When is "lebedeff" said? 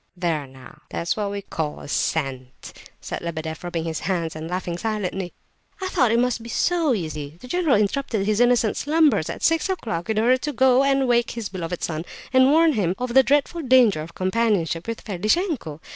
3.21-3.63